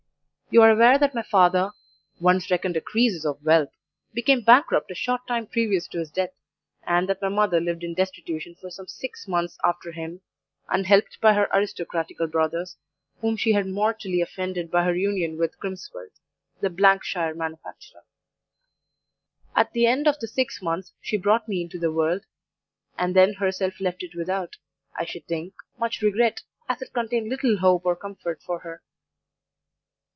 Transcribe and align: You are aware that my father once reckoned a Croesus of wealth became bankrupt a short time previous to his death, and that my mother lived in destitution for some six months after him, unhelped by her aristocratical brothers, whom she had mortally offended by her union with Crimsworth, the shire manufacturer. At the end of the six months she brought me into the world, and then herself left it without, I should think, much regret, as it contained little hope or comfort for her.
You 0.53 0.61
are 0.63 0.71
aware 0.71 0.97
that 0.99 1.15
my 1.15 1.21
father 1.23 1.71
once 2.19 2.51
reckoned 2.51 2.75
a 2.75 2.81
Croesus 2.81 3.23
of 3.25 3.41
wealth 3.41 3.71
became 4.13 4.41
bankrupt 4.43 4.91
a 4.91 4.95
short 4.95 5.25
time 5.25 5.47
previous 5.47 5.87
to 5.87 5.99
his 5.99 6.11
death, 6.11 6.33
and 6.83 7.07
that 7.07 7.21
my 7.21 7.29
mother 7.29 7.61
lived 7.61 7.85
in 7.85 7.93
destitution 7.93 8.55
for 8.59 8.69
some 8.69 8.87
six 8.89 9.29
months 9.29 9.57
after 9.63 9.93
him, 9.93 10.19
unhelped 10.67 11.21
by 11.21 11.31
her 11.35 11.47
aristocratical 11.53 12.27
brothers, 12.27 12.75
whom 13.21 13.37
she 13.37 13.53
had 13.53 13.65
mortally 13.65 14.19
offended 14.19 14.69
by 14.69 14.83
her 14.83 14.93
union 14.93 15.37
with 15.37 15.57
Crimsworth, 15.57 16.19
the 16.59 16.99
shire 17.01 17.33
manufacturer. 17.33 18.03
At 19.55 19.71
the 19.71 19.85
end 19.87 20.05
of 20.05 20.19
the 20.19 20.27
six 20.27 20.61
months 20.61 20.91
she 20.99 21.15
brought 21.15 21.47
me 21.47 21.61
into 21.61 21.79
the 21.79 21.93
world, 21.93 22.25
and 22.97 23.15
then 23.15 23.35
herself 23.35 23.79
left 23.79 24.03
it 24.03 24.15
without, 24.15 24.57
I 24.97 25.05
should 25.05 25.27
think, 25.27 25.53
much 25.79 26.01
regret, 26.01 26.41
as 26.67 26.81
it 26.81 26.91
contained 26.91 27.29
little 27.29 27.55
hope 27.59 27.85
or 27.85 27.95
comfort 27.95 28.41
for 28.41 28.59
her. 28.59 28.83